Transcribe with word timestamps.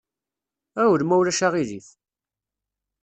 Ɣiwel 0.81 1.03
ma 1.05 1.15
ulac 1.19 1.39
aɣilif! 1.47 1.87